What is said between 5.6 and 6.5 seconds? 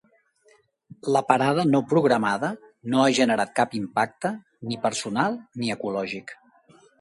ni ecològic.